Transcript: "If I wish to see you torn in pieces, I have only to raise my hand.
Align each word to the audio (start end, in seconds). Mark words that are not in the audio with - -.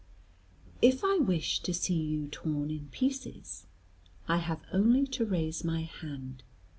"If 0.81 1.03
I 1.03 1.17
wish 1.19 1.59
to 1.59 1.75
see 1.75 1.93
you 1.93 2.27
torn 2.27 2.71
in 2.71 2.87
pieces, 2.87 3.67
I 4.27 4.37
have 4.37 4.63
only 4.73 5.05
to 5.05 5.27
raise 5.27 5.63
my 5.63 5.81
hand. 5.81 6.41